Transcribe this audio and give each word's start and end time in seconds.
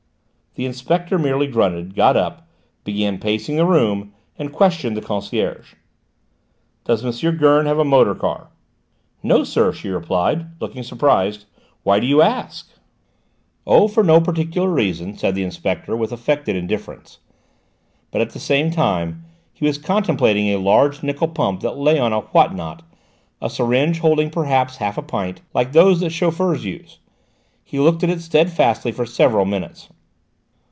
The 0.55 0.65
inspector 0.65 1.17
merely 1.17 1.47
grunted, 1.47 1.95
got 1.95 2.17
up, 2.17 2.45
began 2.83 3.19
pacing 3.19 3.55
the 3.55 3.65
room, 3.65 4.11
and 4.37 4.51
questioned 4.51 4.97
the 4.97 5.01
concierge. 5.01 5.75
"Did 6.83 7.05
M. 7.05 7.37
Gurn 7.37 7.67
have 7.67 7.79
a 7.79 7.85
motor 7.85 8.13
car?" 8.13 8.49
"No, 9.23 9.45
sir," 9.45 9.71
she 9.71 9.87
replied, 9.87 10.47
looking 10.59 10.83
surprised. 10.83 11.45
"Why 11.83 12.01
do 12.01 12.05
you 12.05 12.21
ask?" 12.21 12.69
"Oh, 13.65 13.87
for 13.87 14.03
no 14.03 14.19
particular 14.19 14.67
reason," 14.69 15.17
said 15.17 15.35
the 15.35 15.43
inspector 15.43 15.95
with 15.95 16.11
affected 16.11 16.57
indifference, 16.57 17.19
but 18.11 18.19
at 18.19 18.31
the 18.31 18.37
same 18.39 18.71
time 18.71 19.23
he 19.53 19.65
was 19.65 19.77
contemplating 19.77 20.47
a 20.49 20.57
large 20.59 21.01
nickel 21.01 21.29
pump 21.29 21.61
that 21.61 21.77
lay 21.77 21.97
on 21.97 22.11
a 22.11 22.19
what 22.19 22.53
not, 22.53 22.81
a 23.41 23.49
syringe 23.49 23.99
holding 23.99 24.29
perhaps 24.29 24.75
half 24.75 24.97
a 24.97 25.01
pint, 25.01 25.39
like 25.53 25.71
those 25.71 26.01
that 26.01 26.09
chauffeurs 26.09 26.65
use. 26.65 26.99
He 27.63 27.79
looked 27.79 28.03
at 28.03 28.09
it 28.09 28.19
steadfastly 28.19 28.91
for 28.91 29.05
several 29.05 29.45
minutes. 29.45 29.87